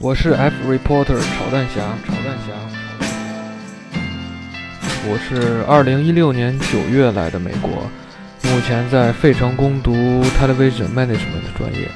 [0.00, 2.52] 我是 F reporter 炒蛋侠，炒蛋侠。
[5.06, 7.70] 我是二零一六年九月来的美国，
[8.50, 9.92] 目前在费城攻读
[10.40, 11.88] television management 专业。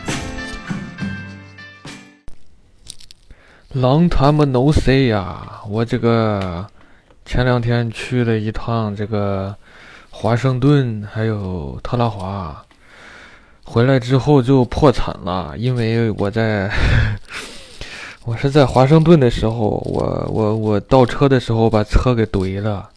[3.75, 6.67] Long time no see 呀，我这个
[7.25, 9.57] 前两天去了一趟这个
[10.11, 12.63] 华盛顿，还有特拉华，
[13.65, 16.71] 回来之后就破产了，因为我在。
[18.27, 22.91] 我是在华盛顿的时候，我我我倒车的时候把车给怼了。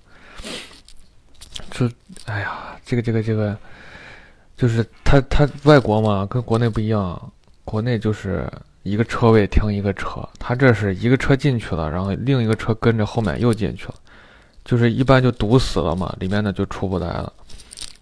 [1.70, 1.88] 这，
[2.26, 3.56] 哎呀，这个这个这个，
[4.58, 7.32] 就是他他外国嘛，跟国内不一样，
[7.64, 8.52] 国内就是
[8.82, 13.94] 一个车位停一个车，他这是一个车进去了，然后另一个车跟着后面又进去了，
[14.66, 17.32] 就是一般就堵死了嘛，里面的就出不来了。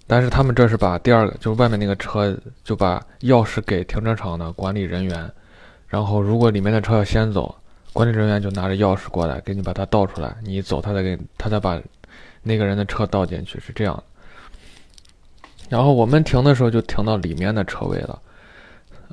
[0.07, 5.29] 但是他们这是把第二个，就是外面那个车，就把钥匙给停车场的管理人员。
[5.87, 7.55] 然后，如果里面的车要先走，
[7.93, 10.35] 管理人员就拿着钥匙过来，给你把它倒出来。
[10.43, 11.81] 你一走，他再给他再把
[12.43, 14.03] 那个人的车倒进去，是这样。
[15.69, 18.21] 然后我们停的时候就停到里面的车位了，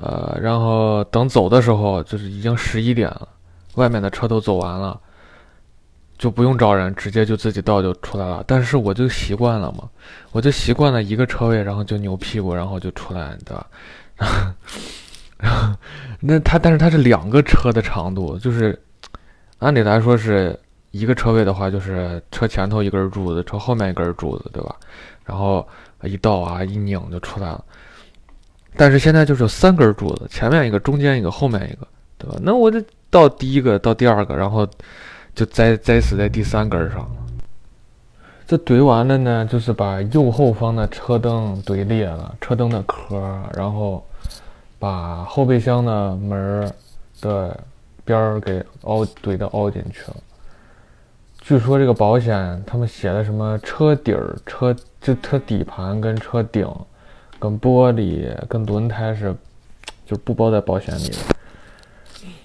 [0.01, 3.29] 呃，然后等走的时候就是已经十一点了，
[3.75, 5.01] 外面的车都走完了，
[6.17, 8.45] 就不用找人，直接就自己倒就出来了。
[8.47, 9.89] 但是我就习惯了嘛，
[10.31, 13.67] 我就习惯了一个车位，然后就扭屁股，然后就出来，对吧？
[16.21, 18.81] 那它，但是它是两个车的长度，就是
[19.59, 20.59] 按理来说是
[20.91, 24.75] 一个车位的话，就是车前头一根柱子，车后面一根柱子，对吧？
[25.25, 25.67] 然后
[26.03, 27.63] 一倒啊，一拧就出来了。
[28.77, 32.37] 但是现在就是有三根柱子，前面一个，中间一个，后面一个，对吧？
[32.43, 34.67] 那我得到第一个，到第二个，然后
[35.35, 37.11] 就栽栽死在第三根上了。
[38.47, 43.17] 这怼完了呢，就是把右后方的车灯怼裂了，车灯的壳，
[43.55, 44.03] 然后。
[44.85, 46.71] 把后备箱的门儿
[47.23, 47.59] 的
[48.05, 50.17] 边儿给凹怼的凹进去了。
[51.41, 56.71] 据说这个保险他们写的什么车底儿、车就车底盘跟车顶、
[57.39, 59.35] 跟玻璃、跟轮胎是
[60.05, 62.37] 就不包在保险里的。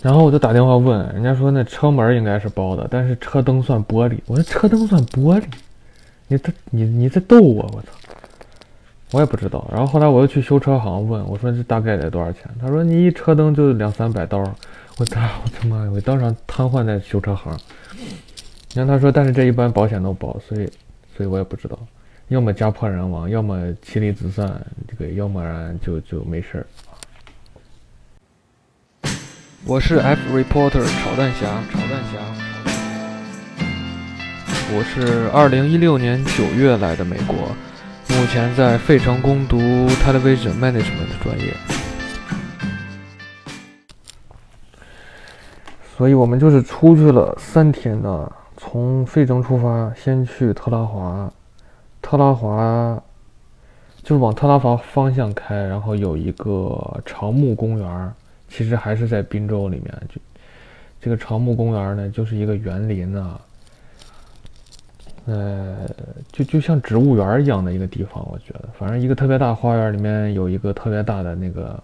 [0.00, 4.18] 然后我就打电话问人家说那车门应该是包的，但是车灯算玻璃。
[4.24, 5.44] 我说车灯算玻璃？
[6.26, 7.70] 你这你你在逗我？
[7.74, 7.88] 我操！
[9.12, 12.42] 我也不知道，然后后来我又去修车行问，我说这大概得多少钱？
[12.60, 14.38] 他说你一车灯就两三百刀。
[14.98, 15.90] 我操，我他妈！
[15.90, 17.58] 我当场瘫痪在修车行。
[18.74, 20.70] 然后他说，但是这一般保险都保，所以，
[21.16, 21.78] 所以我也不知道，
[22.28, 26.66] 要么家破人亡，要么妻离子散，这个要么然就就没事儿。
[29.64, 32.18] 我是 F reporter 炒蛋侠，炒蛋侠。
[34.72, 37.34] 我是二零一六年九月来的美国。
[38.10, 39.56] 目前在费城攻读
[40.02, 41.54] television management 的专业，
[45.96, 51.32] 所以我们就是出去了三天呢，从费城出发，先去特拉华，
[52.02, 53.00] 特拉华
[54.02, 58.12] 就是往特拉华方向开，然后有一个长木公园，
[58.48, 60.20] 其实还是在宾州里面，就
[61.00, 63.40] 这个长木公园呢，就是一个园林啊。
[65.30, 65.88] 呃，
[66.32, 71.80] 就就像植物园一样的一个地方，我觉得，反正一个特别大花园里面有一个特别大的那个，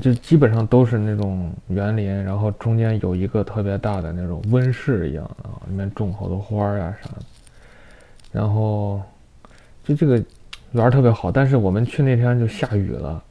[0.00, 7.22] 就基本上都是那种园林，然后中间有一个特别大的那种温室一样啊，里面种好多花呀啥的，
[8.32, 9.00] 然后
[9.84, 10.20] 就这个
[10.72, 13.22] 园特别好，但是我们去那天就下雨了，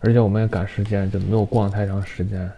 [0.00, 2.50] 而且我们也赶时间，就没有逛太长时间，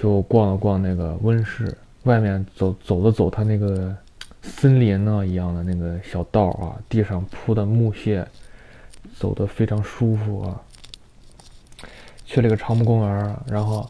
[0.00, 1.72] 就逛了逛那个温室，
[2.02, 3.94] 外面走走了走它那个。
[4.42, 8.26] 森林呢一样的那个小道啊，地上铺的木屑，
[9.16, 10.60] 走的非常舒服啊。
[12.24, 13.80] 去了个长木公园，然后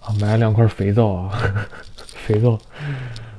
[0.00, 1.38] 啊买了两块肥皂啊，
[1.96, 2.58] 肥皂。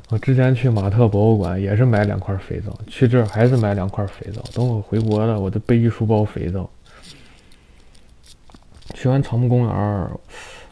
[0.10, 4.42] 我之前去马特博物馆也是买两块肥皂，去这儿还是买两块肥皂。
[4.54, 6.70] 等我回国了，我就背一书包肥皂。
[8.96, 10.10] 去完长木公园，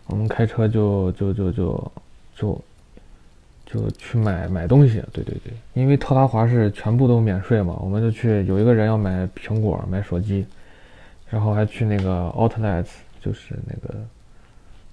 [0.07, 1.91] 我们开车就就就就
[2.35, 2.61] 就。
[3.69, 10.45] 就去买买东西，对对对，因为特拉华是全部都免税嘛，我们就去有一个人要买苹果、买手机，
[11.29, 12.87] 然后还去那个 outlets，
[13.19, 13.93] 就是那个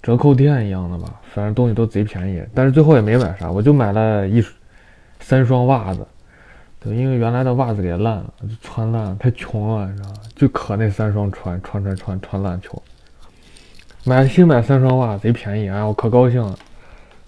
[0.03, 4.43] 折扣店一样的吧，反正东西都贼便宜，但是最后也没买啥，我就买了一
[5.21, 6.05] 三双袜子，
[6.81, 10.15] 对，因为原来的袜子给烂了，就穿烂了，太穷了，你知道吗？
[10.35, 12.83] 就可那三双穿穿穿穿穿烂球，
[14.03, 16.59] 买新买三双袜贼便宜，哎，我可高兴了。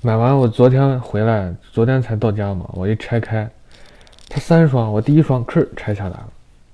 [0.02, 2.70] 买完我昨天回来，昨天才到家嘛。
[2.74, 3.50] 我一拆开，
[4.30, 6.28] 它三双，我第一双吭拆下来了，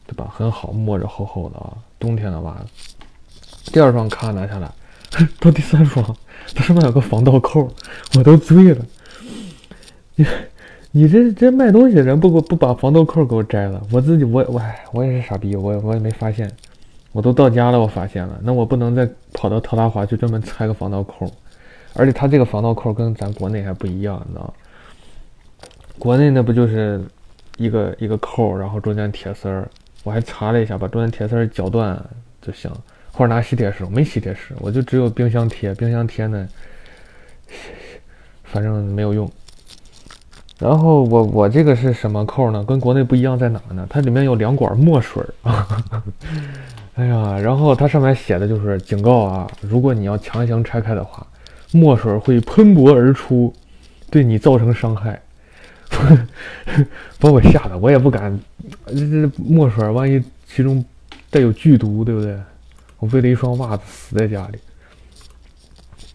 [0.06, 0.30] 对吧？
[0.36, 3.72] 很好，摸着厚厚的啊，冬天的袜子。
[3.72, 4.70] 第二双咔拿下来，
[5.40, 6.06] 到第三双，
[6.54, 7.68] 它上面有个防盗扣，
[8.18, 8.86] 我都醉了。
[10.16, 10.26] 你
[10.92, 14.62] 你这这卖东西的人不不不把防盗扣给我摘了，我自己我我
[14.92, 16.52] 我也是傻逼，我我也没发现。
[17.14, 21.32] 我都到家了，我发现了，那我不能再跑到特拉华去专门拆个防盗扣，
[21.96, 24.54] 而且它这个防盗扣跟咱国内还不一样，你知道
[26.00, 27.02] 国内那不就是
[27.58, 29.70] 一个一个扣，然后中间铁丝儿，
[30.04, 32.04] 我还查了一下，把中间铁丝儿绞断
[32.42, 32.72] 就行，
[33.12, 36.48] 或者拿吸铁石，我没吸铁石，我就只有冰箱贴，冰箱贴呢，
[38.44, 39.32] 反正没有用。
[40.60, 42.64] 然后我我这个是什么扣呢？
[42.64, 43.86] 跟国内不一样在哪呢？
[43.90, 45.66] 它里面有两管墨水儿。
[46.96, 51.26] 哎呀，然后它上面写的就是警告啊，如果你要强行拆开的话，
[51.74, 53.54] 墨水会喷薄而出，
[54.10, 55.22] 对你造成伤害。
[57.20, 58.40] 把我吓得，我也不敢。
[58.88, 60.84] 这这墨水万一其中
[61.30, 62.38] 带有剧毒，对不对？
[63.00, 64.60] 我为了一双袜子死在家里，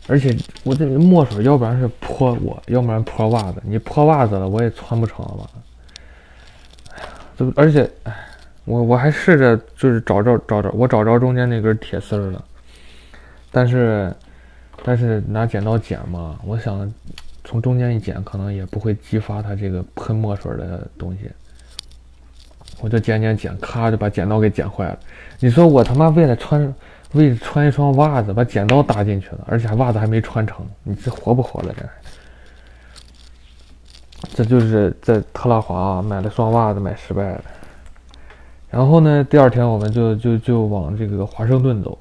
[0.07, 3.63] 而且我这墨水要不然是泼我，要不然泼袜子。
[3.65, 5.51] 你泼袜子了，我也穿不成了吧？
[6.95, 8.15] 哎呀，这而且哎。
[8.65, 12.45] 我我还试着就是找着找着，我找着中间那根铁丝了，
[13.51, 14.15] 但是
[14.85, 16.93] 但是拿剪刀剪嘛，我想
[17.45, 21.31] 从中间一剪，可能也不会激发它这个喷墨水的东西。
[22.81, 24.99] 我就剪剪剪，咔就把剪刀给剪坏了。
[25.41, 26.75] 你说我他妈为了穿
[27.13, 31.75] 为了穿一双袜子，把剪刀搭进去了，而且还袜子还没穿成，你这活不活了？
[34.35, 37.45] 这这就是在特拉华买了双袜子买失败了。
[38.71, 41.99] 然后呢，第二天我们就就就往这个华盛顿走。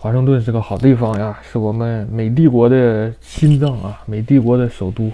[0.00, 5.10] 华盛顿是个好地方呀，是我们美帝国的心脏啊，美帝国的首都。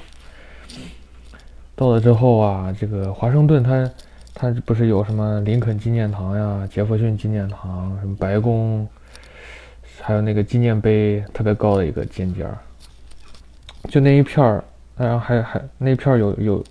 [1.75, 3.91] 到了之后啊，这个华盛顿它
[4.35, 8.87] 它不是有什么林肯纪念堂呀、杰弗逊纪念堂、什么白宫，
[10.03, 12.59] 还有那个纪念碑特别高的一个尖尖儿，
[13.89, 14.63] 就那一片儿，
[14.99, 16.65] 然后还还那一片儿有有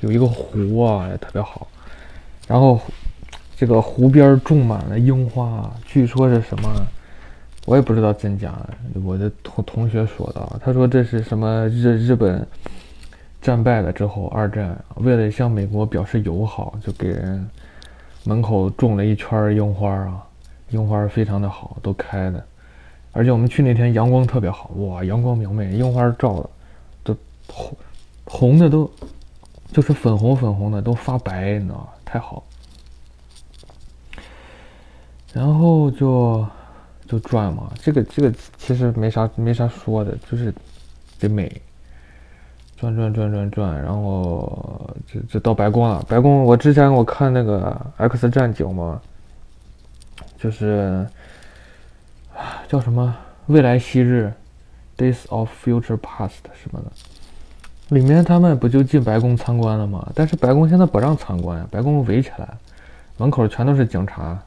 [0.00, 1.68] 有一个湖啊，也特别好，
[2.48, 2.80] 然后。
[3.54, 6.86] 这个湖边种满了樱花，据说是什么，
[7.66, 8.54] 我也不知道真假。
[9.04, 12.46] 我的同同学说的，他说这是什么日日本
[13.40, 17.48] 战败了之后，二战为了向美国表示友好，就给人
[18.24, 20.22] 门口种了一圈樱花啊，
[20.70, 22.44] 樱花非常的好，都开的。
[23.12, 26.50] 而且我们去那天阳光特别好，哇，阳光明媚，樱花照的
[27.02, 27.16] 都
[27.48, 27.76] 红
[28.24, 28.90] 红的都
[29.72, 31.88] 就是粉红粉红的都发白，你知道吗？
[32.04, 32.42] 太好。
[35.32, 36.46] 然后就
[37.10, 40.54] 就转嘛，这个这个其实没啥没啥说的，就是
[41.18, 41.50] 得美，
[42.76, 46.00] 转转转转转，然后这这到白宫了。
[46.08, 47.76] 白宫我之前我看那个
[48.08, 49.02] 《X 战警》嘛，
[50.38, 51.04] 就是
[52.68, 53.12] 叫什么
[53.46, 54.32] 未来昔日
[54.96, 56.92] （Days of Future Past） 什么的，
[57.88, 60.08] 里面他们不就进白宫参观了吗？
[60.14, 62.48] 但是白宫现在不让参观呀，白宫围起来，
[63.16, 64.40] 门口全都是警察。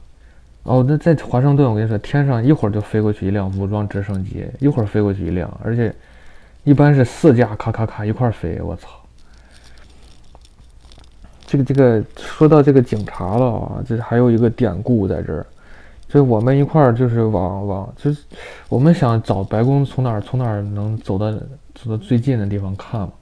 [0.64, 5.94] 哦，那在华盛顿，我跟你说，天上一会儿就飞过去一辆武装直升机，一会儿飞过去一辆，而且
[6.64, 8.58] 一般是四架，咔咔咔一块飞。
[8.62, 8.88] 我操！
[11.46, 15.46] 这个这个，说到这个警察了啊，这还有一个典故在这儿，
[16.08, 18.22] 就我们一块儿就是往往，就是
[18.70, 21.30] 我们想找白宫从哪儿从哪儿能走到
[21.74, 23.12] 走到最近的地方看嘛，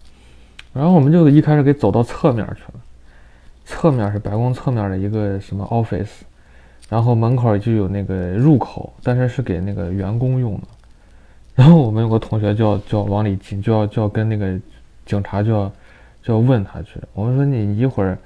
[0.73, 2.81] 然后我们就一开始给走到侧面去了，
[3.65, 6.23] 侧面是白宫侧面的一个什么 office。
[6.93, 10.61] 然后门口就有那个入口，但是是给那个员工用的。
[11.57, 14.61] 然后我们有个同学就要就要往里进，就要就要跟那个
[15.07, 15.73] 警察就要
[16.23, 17.01] 就要问他去。
[17.15, 18.19] 我们说你一会儿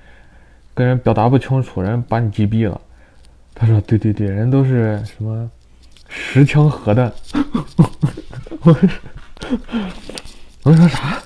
[0.74, 2.80] 跟人表达不清楚，人把你击毙了。
[3.54, 5.48] 他说对对对，人都是什么
[6.08, 7.12] 十枪核弹。
[8.62, 8.88] 我说
[10.64, 11.22] 我说啥？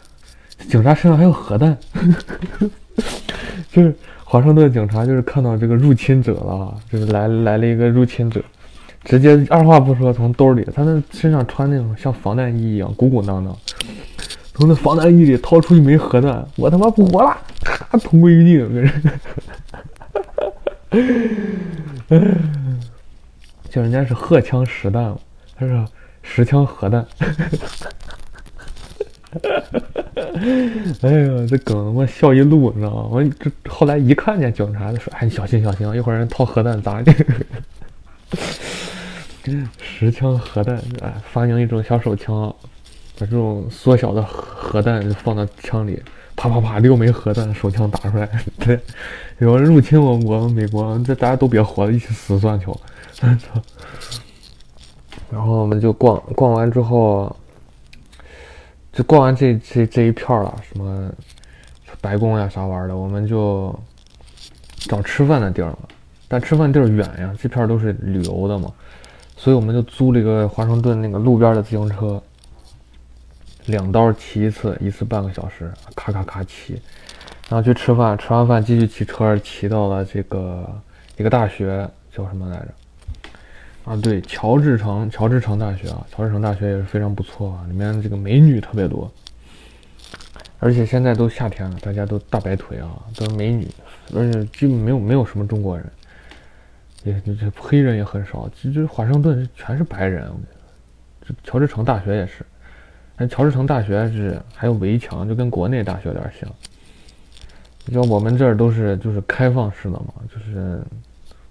[0.68, 1.74] 警察身上还有核弹？
[3.72, 3.96] 就是。
[4.30, 8.40] 华盛顿警察就是看到这个入侵者了，就是来来了一个入侵者，
[9.02, 13.58] 直接二话不说从兜里，他那身上穿那种像防弹衣一样鼓鼓囊囊，
[14.54, 18.92] 从那防弹衣里掏出一枚核弹，我他妈不活了，咔同归于尽，
[23.68, 25.12] 就人家是荷枪实弹，
[25.58, 25.84] 他说
[26.22, 27.04] 实枪核弹。
[31.02, 33.08] 哎呀，这梗我笑一路，你知道吗？
[33.10, 37.12] 我这后来一看见警察，就说：“哎，小心小心，一会儿人掏核弹砸你。
[39.80, 42.54] ”十枪核弹，哎，发明一种小手枪，
[43.18, 46.00] 把这种缩小的核弹放到枪里，
[46.36, 48.28] 啪啪啪，六枚核弹，手枪打出来。
[48.60, 48.78] 对，
[49.38, 52.78] 有人入侵我国美国，这大家都别活了，一起死算球。
[55.30, 57.34] 然后我们就逛逛完之后，
[58.92, 61.10] 就逛完这这这一片了，什么
[62.00, 63.78] 白宫呀啥玩意儿的，我们就
[64.80, 65.78] 找吃饭的地儿了。
[66.28, 68.72] 但吃饭地儿远呀，这片都是旅游的嘛，
[69.36, 72.22] 所以我们就租了一个华盛顿那个路边的自行车，
[73.66, 76.80] 两刀骑一次，一次半个小时，咔咔咔骑，
[77.48, 80.68] 然后去吃饭，吃完饭继续骑车，骑到了这个
[81.16, 82.68] 一个大学，叫什么来着？
[83.90, 89.10] 啊，对，乔治城，乔治城大学啊，乔治城大学也是非常不错啊，里面这个美女特别多，
[90.60, 93.66] 而且现在都夏天了，大家都大白腿啊，都是美女，
[94.14, 95.84] 而且基本没有没有什么中国人。
[97.02, 100.30] 也这黑人也很少，其实华盛顿全是白人。
[101.26, 102.46] 这乔治城大学也是，
[103.16, 106.48] 但乔治城大学是还有围墙，就跟国内大学有点像。
[107.86, 110.80] 你道我们这儿都是就是开放式的嘛，就是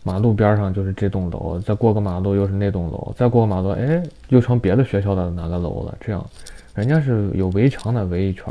[0.03, 5.97] 马路边上就是这栋楼，再过个马路又是那栋楼，再过个马路，哎，又成别的学校的哪个楼了。
[5.99, 6.25] 这样，
[6.73, 8.45] 人家是有围墙的围一圈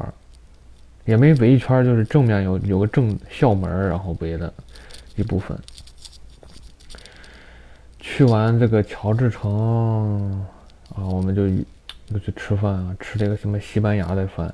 [1.06, 4.52] 也没围一圈就是正面有有个正校门，然后围的
[5.16, 5.58] 一部分。
[7.98, 10.46] 去完这个乔治城
[10.94, 11.48] 啊，我们就
[12.12, 14.52] 就去吃饭啊，吃这个什么西班牙的饭，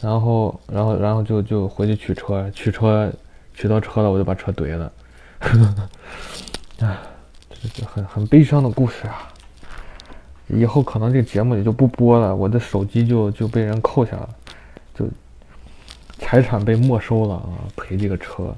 [0.00, 3.12] 然后，然后，然后就就回去取车，取车
[3.54, 4.92] 取到车了，我就把车怼了。
[6.80, 7.02] 啊，
[7.50, 9.32] 这这很很悲伤的故事啊！
[10.48, 14.28] 以后可能这个节目也就不播了，我的手机就就被人扣下了，
[14.94, 15.04] 就
[16.18, 18.54] 财产被没收了啊，赔这个车。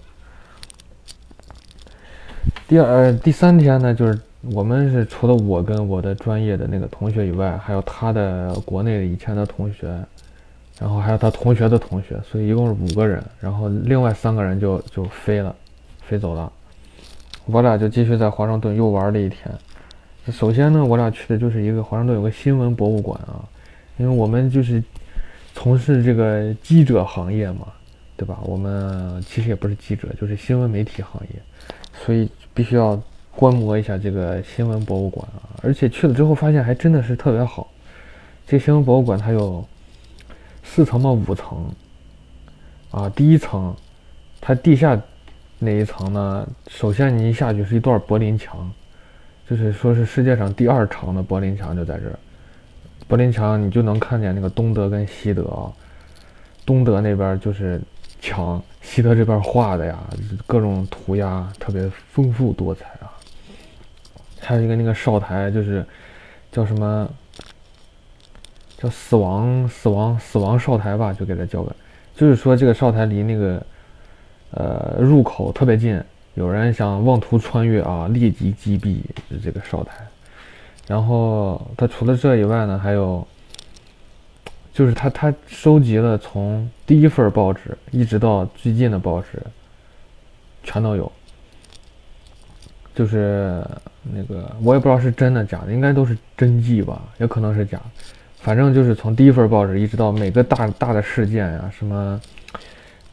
[2.67, 4.21] 第二、第三天呢，就是
[4.53, 9.89] 我们是除了我跟我的专业的那个同学以外，还有他的国内以前的同学，
[10.79, 13.25] 然后还有他同学的同学，所以一共是五个人。
[13.41, 15.55] 然后另外三个人就就飞了，
[16.03, 16.53] 飞走了。
[17.49, 19.53] 我俩就继续在华盛顿又玩了一天。
[20.31, 23.43] 首先呢，我俩去的就是一个华盛顿有个新闻博物馆啊，
[23.97, 24.83] 因为我们就是
[25.55, 27.67] 从事这个记者行业嘛，
[28.17, 28.39] 对吧？
[28.45, 31.41] 我们其实也不是记者，就是新闻媒体行业，
[32.05, 32.29] 所以。
[32.55, 33.01] 必须要
[33.37, 35.55] 观摩一下这个新闻博物馆啊！
[35.63, 37.71] 而且去了之后发现还真的是特别好。
[38.45, 39.65] 这新闻博物馆它有
[40.65, 41.73] 四层嘛，五层
[42.91, 43.09] 啊。
[43.11, 43.73] 第一层，
[44.41, 45.01] 它地下
[45.59, 48.71] 那一层呢，首先你一下去是一段柏林墙，
[49.49, 52.19] 就是说是世界上第二长的柏林墙就在这儿。
[53.07, 55.73] 柏林墙你就能看见那个东德跟西德啊，
[56.65, 57.81] 东德那边就是
[58.21, 58.63] 墙。
[58.81, 59.99] 西德这边画的呀，
[60.47, 63.13] 各种涂鸦特别丰富多彩啊。
[64.41, 65.85] 还有一个那个哨台，就是
[66.51, 67.09] 叫什么？
[68.79, 71.75] 叫死亡死亡死亡哨台吧，就给它叫个。
[72.15, 73.61] 就是说这个哨台离那个
[74.51, 76.03] 呃入口特别近，
[76.35, 78.99] 有人想妄图穿越啊，立即击毙
[79.43, 79.95] 这个哨台。
[80.87, 83.27] 然后他除了这以外呢，还有。
[84.71, 89.43] 就是他，他收集了从第一份报纸一直到最近的报纸，
[90.63, 91.11] 全都有。
[92.95, 93.61] 就是
[94.05, 97.81] 那个我也不知道是真的假的，应该都是真迹吧，也可能是假。
[98.37, 102.21] 反正就是从第一份报纸一直到每个大大的事件呀，什么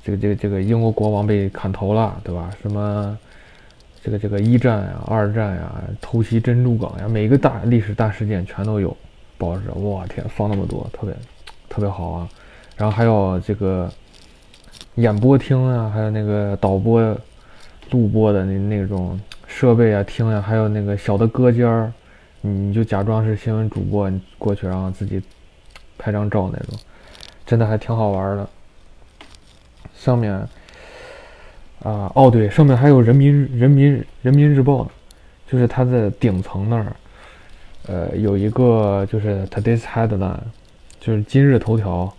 [0.05, 2.49] 这个这个这个英国国王被砍头了，对吧？
[2.61, 3.17] 什么
[4.03, 8.95] 这个这个一战呀、二战呀、偷袭珍珠港呀，每个大历史大事件全都有
[9.37, 9.63] 报纸。
[9.73, 11.13] 我天，放那么多，特别。
[11.67, 12.29] 特别好啊，
[12.77, 13.91] 然后还有这个
[14.93, 17.01] 演播厅啊，还有那个导播、
[17.91, 21.91] 录播的那那种设备啊、厅啊，还有那个小的歌间儿，
[22.39, 25.21] 你就假装是新闻主播，你过去然后自己
[25.97, 26.79] 拍张照那种，
[27.45, 28.47] 真的还挺好玩的。
[30.05, 30.31] 上面
[31.81, 34.91] 啊，哦对，上面还有人民人民人民日报呢，
[35.47, 36.95] 就是它的顶层那儿，
[37.87, 40.37] 呃，有一个就是 Today's Headline。
[40.99, 42.11] 就是今日头条，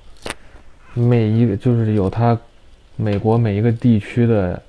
[0.95, 2.37] 每一个就是有它
[2.97, 4.61] 美国每一个地区的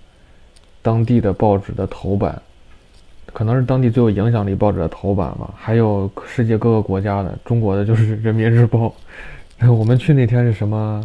[0.82, 2.40] 当地的报纸的头版，
[3.34, 5.54] 可能是当地最有影响力报纸的头版吧。
[5.56, 8.94] 还有世界各个国家的，中国的就是人民日报。
[9.70, 11.04] 我们去那天是什么？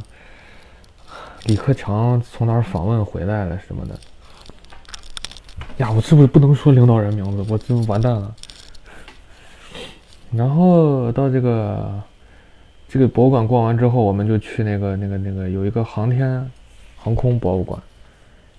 [1.45, 3.99] 李克强从哪儿访问回来了什么的？
[5.79, 7.45] 呀，我是不是不能说领导人名字？
[7.53, 8.35] 我就完蛋了。
[10.31, 12.01] 然后到这个。
[12.89, 16.51] 这个博物馆逛完之后，我们就去那个、那个、那个有一个航天
[16.99, 17.83] 航空博物馆。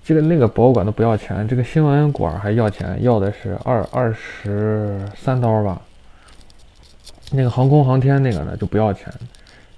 [0.04, 5.80] 这个那个博物馆都不要钱，这个新闻馆还要钱，要的是二二十三刀吧。
[7.32, 9.14] 那个航空航天那个呢就不要钱，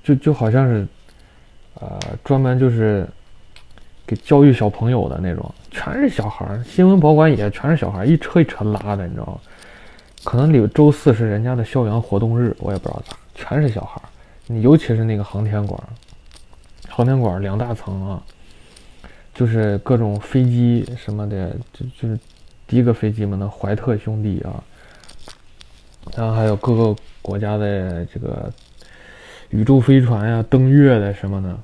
[0.06, 0.88] 就就好像是，
[1.82, 3.08] 呃，专门就是
[4.06, 6.64] 给教育小朋友的那种，全是小孩儿。
[6.64, 9.40] 新闻博物馆也全是小孩儿，一车一车拉的，你知道吗？
[10.24, 14.10] 可能里周四是人家的校园活动日，我也不知道咋，全是小孩儿。
[14.48, 15.80] 你尤其是那个航天馆，
[16.90, 18.24] 航天馆两大层啊，
[19.34, 22.20] 就是各种飞机什么的，就就是
[22.66, 24.64] 第一个飞机嘛，那怀特兄弟啊，
[26.16, 28.52] 然后还有各个国家的这个
[29.50, 31.60] 宇宙飞船呀、登月的什么的，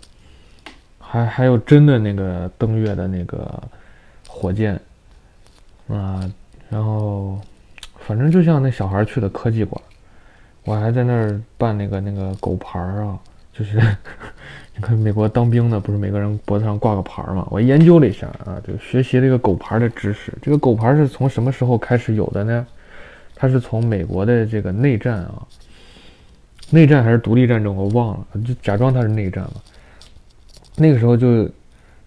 [1.00, 3.61] 还还有真的那个登月的那个
[4.27, 4.79] 火箭
[5.88, 6.29] 啊，
[6.69, 7.39] 然后
[8.00, 9.81] 反正就像那小孩去的科技馆。
[10.63, 13.17] 我还在那儿办那个那个狗牌儿啊，
[13.51, 13.79] 就是
[14.77, 17.47] 你看美国当兵的不是每个人脖子上挂个牌儿嘛？
[17.50, 20.31] 我研究了一下啊，就学习这个狗牌的知识。
[20.39, 22.67] 这个狗牌是从什么时候开始有的呢？
[23.35, 25.41] 它是从美国的这个内战啊，
[26.72, 29.54] 内战还是独立战争我忘了，就假装它是内战吧。
[30.75, 31.48] 那个时候就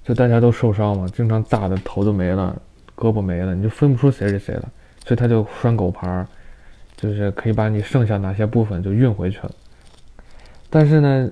[0.02, 2.61] 就大家都受伤嘛，经常炸的头都没了，
[2.97, 4.68] 胳膊没了，你就分不出谁是谁了，
[5.04, 6.26] 所以他就拴狗牌儿。
[6.97, 9.50] 就是可以把你剩下哪些部分就运回去了，
[10.71, 11.30] 但是呢，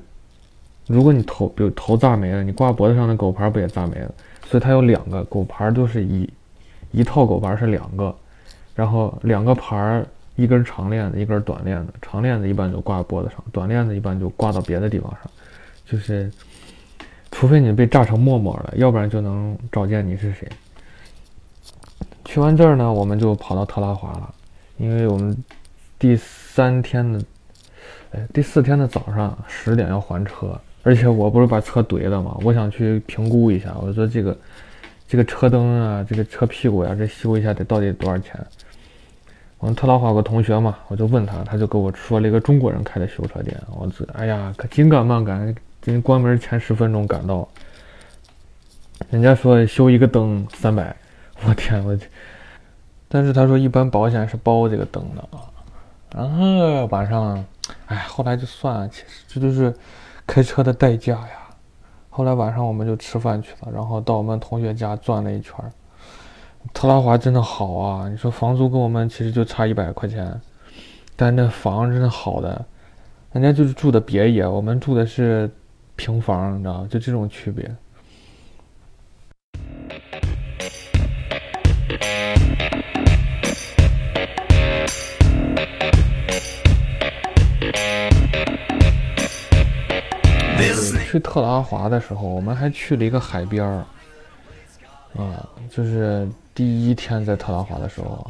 [0.86, 4.12] 如果你头比如头炸没了，你挂脖子上的狗牌不也炸没了？
[4.44, 6.28] 所以它有两个狗牌，都是一
[6.90, 8.14] 一套狗牌是两个，
[8.74, 10.04] 然后两个牌
[10.36, 15.30] 一根长链子，一根短链子，长链子一般就挂脖子上，短链子一般就挂到别的地方上，
[15.86, 16.30] 就是
[17.30, 20.48] 除非你被炸成沫沫了，要不然就能找见你是谁。
[22.24, 24.34] 去完这儿呢，我们就跑到特拉华了。
[24.78, 25.36] 因为我们
[25.98, 27.22] 第三天的，
[28.12, 32.36] 哎，第四天的早上十点要还车，而且我不是把车怼了吗？
[32.42, 34.36] 我想去评估一下，我说这个
[35.06, 38.34] 这个车灯啊，这个车屁股呀，这修一下得到底多少钱？
[39.62, 43.56] 我们特拉华有个同学嘛，我就问他，他就给我说了一个中国人开的修车店。
[43.70, 45.54] 我这哎呀，可紧赶慢赶，
[45.84, 47.46] 人关门前十分钟赶到，
[49.08, 50.92] 人家说修一个灯三百，
[51.44, 51.96] 我天，我。
[53.08, 55.46] 但是他说一般保险是包这个灯的啊，
[56.12, 57.44] 然后晚上，
[57.86, 59.72] 哎，后来就算了，其实这就是
[60.26, 61.38] 开车的代价呀。
[62.10, 65.54] 后来晚上我们就吃饭去了，然后到我们同学家转了一圈。
[66.74, 70.40] 特拉华真的好啊，你说房租跟我们其实就差一百块钱，
[71.16, 72.64] 但那房真的好的，
[73.32, 75.50] 人家就是住的别野，我们住的是
[75.96, 77.70] 平房，你知道就这种区别。
[91.10, 93.84] 去特拉华的时候，我们还去了一个海边儿，
[95.16, 98.26] 啊，就是第一天在特拉华的时候，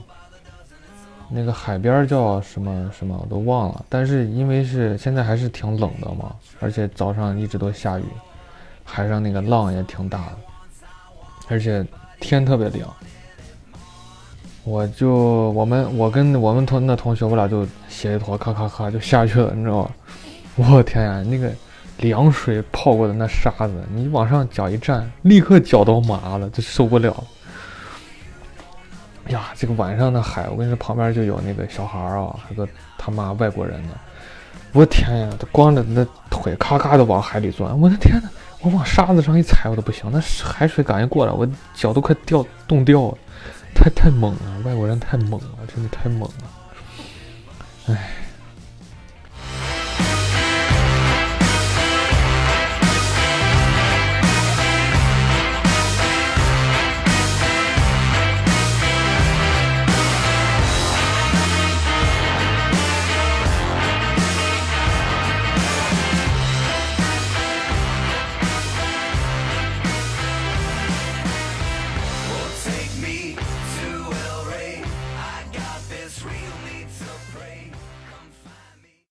[1.29, 8.05] 那个海边叫什么什么我都忘了，但是因为是现在还是挺冷的嘛，而且早上一直都下雨，
[8.85, 10.39] 海上那个浪也挺大的，
[11.49, 11.87] 而且
[12.21, 12.89] 天特别凉，
[14.65, 19.91] 我就我们我跟我们同那同学，我俩就鞋一脱，咔咔咔就下去了，你知道吗？
[20.57, 21.51] 我天呀，那个。
[22.03, 27.25] 凉水泡过的那沙子，你往上脚一站，立刻脚都麻了，就受不了。
[29.29, 33.93] 呀，这个晚上的海，我跟你说，旁边就有那个小孩儿啊，还个他妈外国人呢。
[34.73, 38.29] 我天呀，他光着那腿咔咔的往海里钻，我的天呐，
[38.63, 43.19] 我往沙子上一踩，我都不行，那海水赶紧过来，我脚都快掉冻掉了，
[43.75, 48.22] 太太猛了，外国人太猛了，真的太猛了，哎。